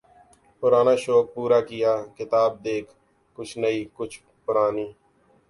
پرانا 0.59 0.93
شوق 1.03 1.25
پورا 1.33 1.59
کیا، 1.69 1.93
کتاب 2.17 2.51
دیکھ، 2.65 2.89
کچھ 3.37 3.53
نئی، 3.61 3.79
کچھ 3.97 4.15
و 4.19 4.27
پرانی 4.45 4.87